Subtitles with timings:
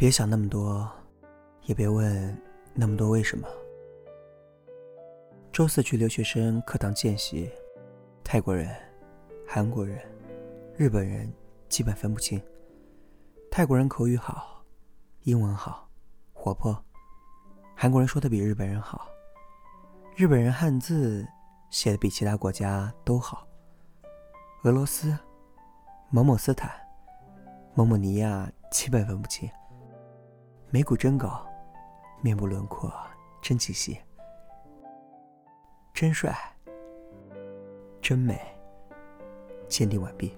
[0.00, 0.90] 别想那么多，
[1.66, 2.34] 也别问
[2.72, 3.46] 那么多为什么。
[5.52, 7.52] 周四去留学生课堂见习，
[8.24, 8.74] 泰国人、
[9.46, 10.00] 韩国人、
[10.74, 11.30] 日本人
[11.68, 12.40] 基本分不清。
[13.50, 14.64] 泰国人口语好，
[15.24, 15.86] 英文好，
[16.32, 16.72] 活泼；
[17.76, 19.06] 韩国人说的比日本人好，
[20.16, 21.28] 日本人汉字
[21.68, 23.46] 写的比其他国家都好。
[24.64, 25.14] 俄罗斯、
[26.08, 26.72] 某某斯坦、
[27.74, 29.46] 某某尼亚基本分不清。
[30.72, 31.44] 眉骨真高，
[32.22, 32.92] 面部轮廓
[33.42, 33.98] 真清晰，
[35.92, 36.32] 真帅，
[38.00, 38.40] 真美。
[39.66, 40.32] 鉴定完毕。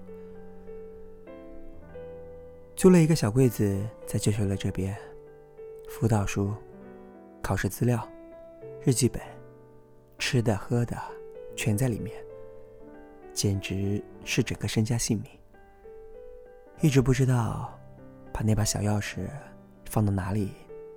[2.75, 4.97] 租了一个小柜子在教学楼这边，
[5.87, 6.51] 辅导书、
[7.39, 8.07] 考试资料、
[8.83, 9.21] 日记本、
[10.17, 10.97] 吃的喝的
[11.55, 12.11] 全在里面，
[13.33, 15.31] 简直是整个身家性命。
[16.81, 17.71] 一直不知道
[18.33, 19.29] 把那把小钥匙。
[19.93, 20.49] 放到哪里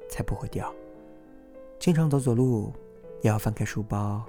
[0.08, 0.75] 才不会掉？
[1.78, 2.72] 经常走走路，
[3.20, 4.25] 也要翻开书包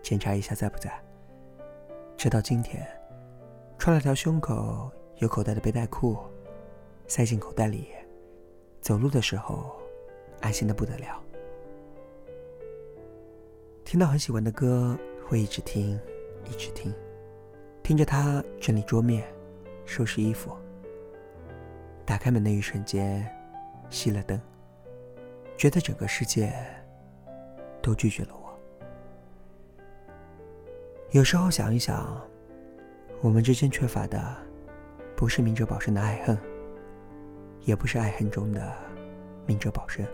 [0.00, 0.92] 检查一下在不在。
[2.16, 2.86] 直到今天，
[3.78, 6.16] 穿了条胸口有口袋的背带裤，
[7.08, 7.88] 塞进口袋里，
[8.80, 9.72] 走路的时候
[10.40, 11.20] 安心的不得了。
[13.84, 15.98] 听到很喜欢的歌，会一直听，
[16.48, 16.94] 一直听，
[17.82, 19.24] 听着他整理桌面、
[19.84, 20.52] 收拾衣服。
[22.06, 23.28] 打开门的一瞬间。
[23.92, 24.40] 熄了灯，
[25.56, 26.50] 觉得整个世界
[27.82, 28.58] 都拒绝了我。
[31.10, 32.18] 有时候想一想，
[33.20, 34.34] 我们之间缺乏的
[35.14, 36.36] 不是明哲保身的爱恨，
[37.60, 38.74] 也不是爱恨中的
[39.44, 40.06] 明哲保身。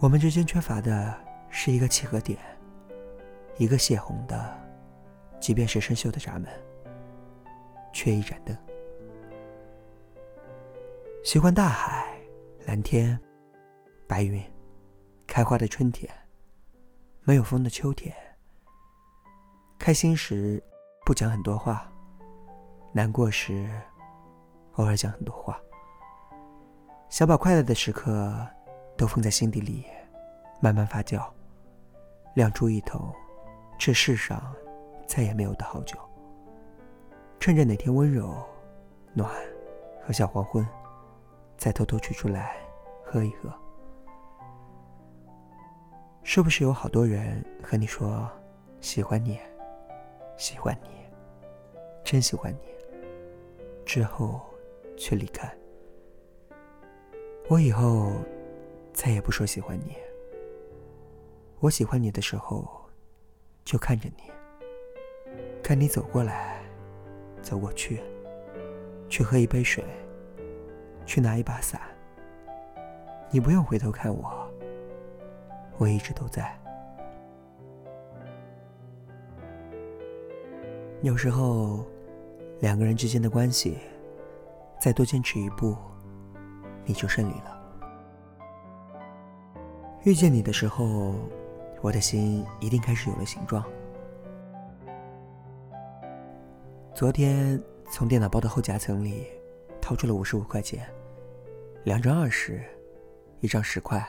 [0.00, 1.14] 我们之间缺乏的
[1.48, 2.40] 是一个契合点，
[3.56, 4.52] 一个泄洪的，
[5.38, 6.48] 即便是生锈的闸门，
[7.92, 8.56] 缺一盏灯。
[11.22, 12.18] 喜欢大海、
[12.66, 13.18] 蓝天、
[14.08, 14.42] 白云、
[15.26, 16.10] 开花的春天，
[17.24, 18.14] 没有风的秋天。
[19.78, 20.62] 开心时
[21.04, 21.92] 不讲很多话，
[22.94, 23.68] 难过时
[24.76, 25.60] 偶尔讲很多话。
[27.10, 28.34] 想把快乐的时刻
[28.96, 29.84] 都放在心底里，
[30.58, 31.22] 慢慢发酵，
[32.34, 33.12] 酿出一桶
[33.78, 34.54] 这世上
[35.06, 35.98] 再也没有的好酒。
[37.38, 38.34] 趁着哪天温柔、
[39.12, 39.30] 暖
[40.02, 40.66] 和小黄昏。
[41.60, 42.56] 再偷偷取出来
[43.04, 43.52] 喝一喝，
[46.22, 48.26] 是不是有好多人和你说
[48.80, 49.38] 喜欢你，
[50.38, 50.88] 喜欢你，
[52.02, 52.60] 真喜欢你，
[53.84, 54.40] 之后
[54.96, 55.54] 却离开？
[57.50, 58.10] 我以后
[58.94, 59.94] 再也不说喜欢你。
[61.58, 62.66] 我喜欢你的时候，
[63.66, 64.32] 就看着你，
[65.62, 66.64] 看你走过来，
[67.42, 68.00] 走过去，
[69.10, 69.84] 去喝一杯水。
[71.10, 71.80] 去拿一把伞，
[73.30, 74.48] 你不用回头看我，
[75.76, 76.56] 我一直都在。
[81.02, 81.84] 有时候，
[82.60, 83.76] 两个人之间的关系，
[84.78, 85.76] 再多坚持一步，
[86.84, 87.60] 你就胜利了。
[90.04, 91.16] 遇见你的时候，
[91.80, 93.64] 我的心一定开始有了形状。
[96.94, 97.60] 昨天
[97.90, 99.26] 从电脑包的后夹层里
[99.80, 100.88] 掏出了五十五块钱。
[101.84, 102.62] 两张二十，
[103.40, 104.06] 一张十块，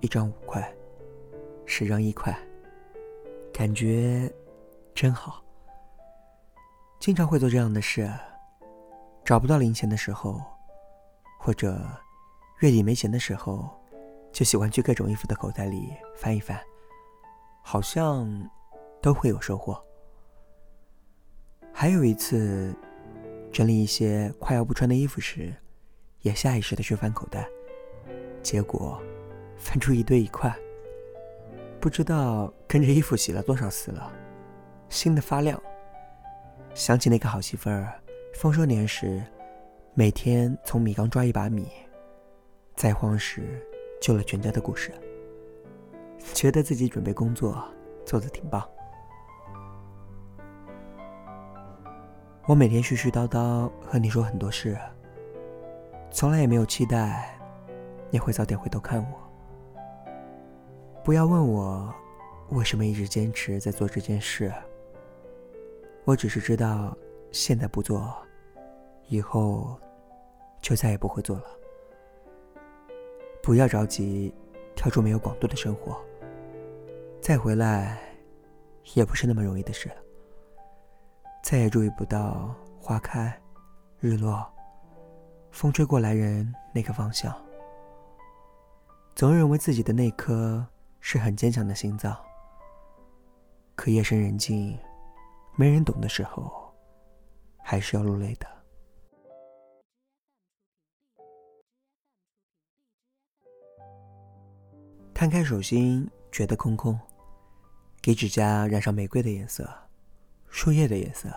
[0.00, 0.74] 一张五块，
[1.66, 2.34] 十张一块，
[3.52, 4.32] 感觉
[4.94, 5.44] 真好。
[6.98, 8.10] 经常会做这样的事，
[9.22, 10.42] 找不到零钱的时候，
[11.38, 11.86] 或者
[12.60, 13.68] 月底没钱的时候，
[14.32, 16.58] 就喜欢去各种衣服的口袋里翻一翻，
[17.62, 18.26] 好像
[19.02, 19.78] 都会有收获。
[21.74, 22.74] 还有一次，
[23.52, 25.54] 整理一些快要不穿的衣服时。
[26.22, 27.48] 也下意识的去翻口袋，
[28.42, 29.00] 结果
[29.56, 30.54] 翻出一堆一块，
[31.80, 34.12] 不知道跟着衣服洗了多少次了，
[34.88, 35.60] 新的发亮。
[36.74, 37.92] 想起那个好媳妇儿，
[38.34, 39.22] 丰收年时，
[39.94, 41.68] 每天从米缸抓一把米，
[42.76, 43.60] 灾荒时
[44.00, 44.92] 救了全家的故事，
[46.34, 47.66] 觉得自己准备工作
[48.04, 48.66] 做的挺棒。
[52.46, 54.78] 我每天絮絮叨叨和你说很多事。
[56.10, 57.38] 从来也没有期待
[58.10, 59.18] 你会早点回头看我。
[61.02, 61.92] 不要问我
[62.50, 64.52] 为什么一直坚持在做这件事。
[66.04, 66.96] 我只是知道，
[67.30, 68.14] 现在不做，
[69.08, 69.78] 以后
[70.60, 71.44] 就再也不会做了。
[73.42, 74.34] 不要着急
[74.74, 75.96] 跳出没有广度的生活，
[77.20, 77.98] 再回来
[78.94, 79.90] 也不是那么容易的事。
[81.42, 83.34] 再也注意不到花开、
[84.00, 84.46] 日落。
[85.50, 87.34] 风吹过来人那个方向。
[89.14, 90.66] 总认为自己的那颗
[91.00, 92.16] 是很坚强的心脏，
[93.74, 94.78] 可夜深人静，
[95.56, 96.72] 没人懂的时候，
[97.58, 98.46] 还是要落泪的。
[105.12, 106.98] 摊开手心，觉得空空。
[108.00, 109.68] 给指甲染上玫瑰的颜色，
[110.48, 111.28] 树叶的颜色。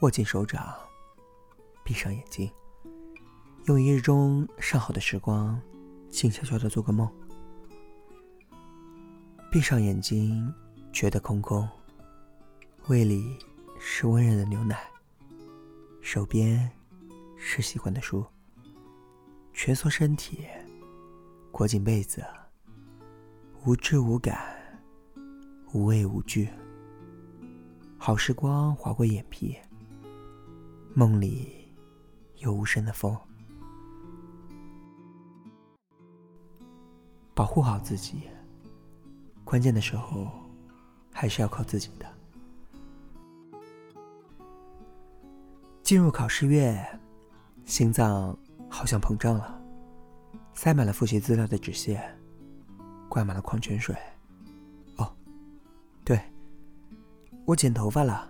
[0.00, 0.76] 握紧手掌，
[1.82, 2.52] 闭上眼睛，
[3.66, 5.58] 用一日中上好的时光，
[6.10, 7.10] 静悄悄的做个梦。
[9.50, 10.52] 闭上眼睛，
[10.92, 11.66] 觉得空空。
[12.88, 13.38] 胃里
[13.80, 14.78] 是温热的牛奶，
[16.02, 16.70] 手边
[17.38, 18.22] 是喜欢的书。
[19.54, 20.44] 蜷缩身体，
[21.50, 22.22] 裹紧被子。
[23.64, 24.38] 无知无感，
[25.72, 26.50] 无畏无惧。
[27.96, 29.56] 好时光划过眼皮，
[30.92, 31.74] 梦里
[32.36, 33.18] 有无声的风。
[37.34, 38.22] 保护好自己，
[39.44, 40.28] 关键的时候
[41.12, 42.06] 还是要靠自己的。
[45.82, 46.80] 进入考试月，
[47.64, 48.36] 心脏
[48.70, 49.60] 好像膨胀了，
[50.54, 52.00] 塞满了复习资料的纸屑。
[53.06, 53.94] 灌满了矿泉水。
[54.96, 55.14] 哦，
[56.04, 56.18] 对，
[57.44, 58.28] 我剪头发了，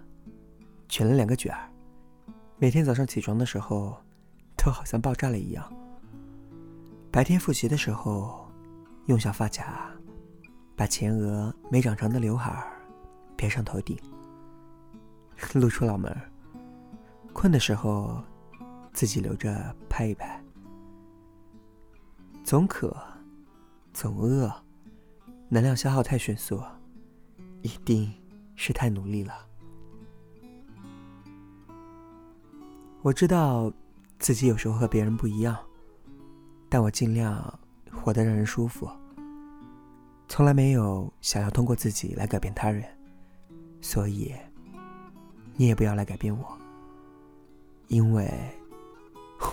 [0.89, 1.71] 卷了两个卷儿。
[2.59, 3.97] 每天早上起床的时候，
[4.57, 5.73] 都好像爆炸了一样。
[7.11, 8.44] 白天复习的时候，
[9.07, 9.91] 用小发卡
[10.75, 12.81] 把前额没长长的刘海儿
[13.37, 13.99] 别上头顶，
[15.55, 16.31] 露出脑门儿。
[17.33, 18.23] 困的时候，
[18.93, 20.43] 自己留着拍一拍。
[22.45, 22.97] 总渴，
[23.93, 24.53] 总饿。
[25.49, 26.61] 能量消耗太迅速，
[27.63, 28.13] 一定
[28.57, 29.35] 是太努力了。
[33.03, 33.71] 我知道
[34.19, 35.57] 自己有时候和别人不一样，
[36.69, 37.61] 但我尽量
[38.05, 38.87] 活得让人舒服，
[40.29, 42.85] 从来没有想要通过自己来改变他人，
[43.81, 44.31] 所以
[45.57, 46.59] 你也不要来改变我，
[47.89, 48.31] 因为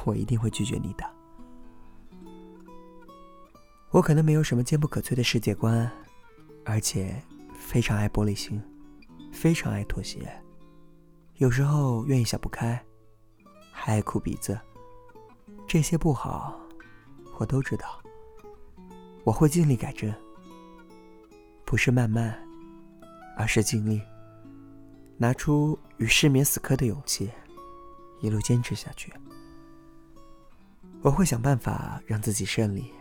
[0.04, 1.10] 我一定会拒绝你的。
[3.92, 5.90] 我可能没有什么坚不可摧的世界观，
[6.66, 7.24] 而且
[7.54, 8.62] 非常爱玻璃心，
[9.32, 10.30] 非常爱妥协，
[11.36, 12.78] 有时候愿意想不开，
[13.72, 14.60] 还爱哭鼻子。
[15.66, 16.60] 这些不好，
[17.38, 17.86] 我都知道。
[19.24, 20.14] 我会尽力改正，
[21.64, 22.38] 不是慢慢，
[23.38, 24.02] 而是尽力，
[25.18, 27.30] 拿出与失眠死磕的勇气，
[28.22, 29.14] 一路坚持下去。
[31.04, 32.92] 我会想办法让自己胜利。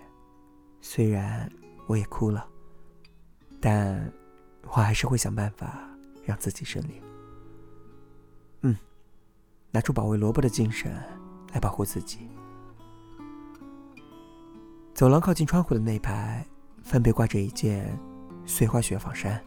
[0.81, 1.51] 虽然
[1.87, 2.47] 我也哭了，
[3.61, 4.13] 但
[4.65, 5.89] 我还是会想办法
[6.25, 7.03] 让自己胜利。
[8.63, 8.77] 嗯，
[9.71, 10.95] 拿出保卫萝卜的精神
[11.53, 12.29] 来保护自己。
[15.01, 16.47] 走廊靠近窗户的那排，
[16.83, 17.99] 分别挂着一件
[18.45, 19.43] 碎花雪纺衫，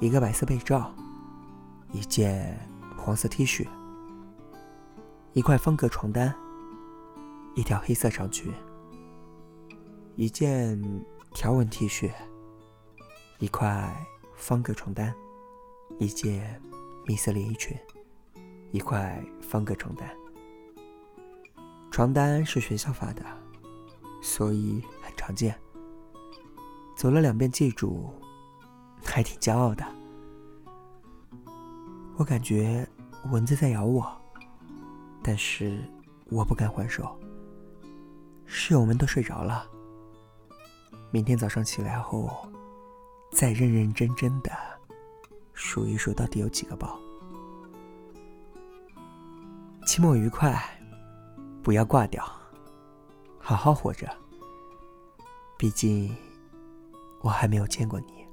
[0.00, 0.90] 一个白色被罩，
[1.92, 2.58] 一件
[2.96, 3.66] 黄色 T 恤，
[5.34, 6.34] 一块方格床单，
[7.54, 8.50] 一条黑色长裙。
[10.14, 10.82] 一件
[11.34, 12.10] 条纹 T 恤，
[13.38, 13.94] 一块
[14.36, 15.14] 方格床单，
[15.98, 16.58] 一件
[17.04, 17.76] 米色连衣裙，
[18.72, 20.08] 一块方格床单。
[21.90, 23.22] 床单是学校发的，
[24.20, 25.58] 所以很常见。
[26.96, 28.10] 走了两遍，记住，
[29.04, 29.84] 还挺骄傲的。
[32.16, 32.88] 我感觉
[33.30, 34.10] 蚊子在咬我，
[35.22, 35.84] 但是
[36.30, 37.18] 我不敢还手。
[38.46, 39.66] 室友们都睡着了。
[41.10, 42.48] 明天早上起来后，
[43.30, 44.50] 再认认真真的
[45.52, 46.98] 数一数到底有几个包。
[49.86, 50.58] 期末愉快，
[51.62, 52.24] 不要挂掉，
[53.48, 54.12] 好好活着。
[55.56, 56.12] 毕竟，
[57.20, 58.25] 我还没有见过你。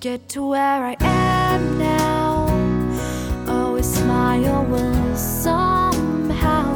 [0.00, 2.46] Get to where I am now.
[3.48, 6.68] Always smile will somehow.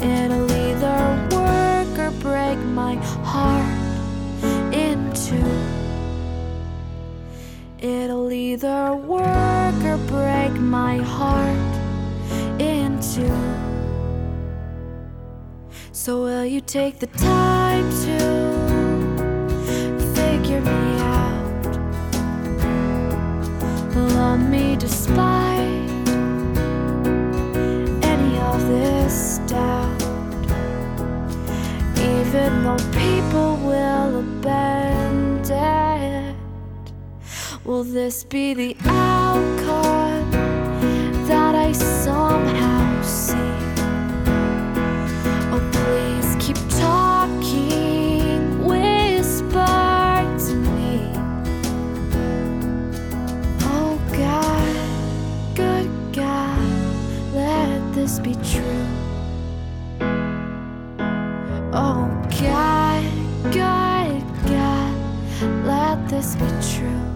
[0.00, 2.94] It'll either work or break my
[3.24, 5.42] heart into.
[7.78, 11.74] It'll either work or break my heart
[12.60, 13.28] into.
[15.92, 18.55] So, will you take the time to?
[24.36, 25.88] On me despite
[28.12, 30.02] any of this doubt.
[32.12, 35.50] Even though people will abandon
[36.02, 36.36] it,
[37.64, 40.30] will this be the outcome
[41.28, 42.75] that I somehow
[57.36, 58.86] let this be true.
[61.72, 62.08] Oh
[62.40, 63.04] God,
[63.52, 64.94] good God,
[65.66, 67.15] let this be true.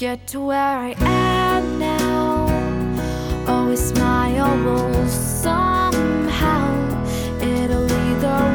[0.00, 2.46] get to where I am now.
[3.46, 6.72] Always smile, own somehow.
[7.42, 8.49] It'll either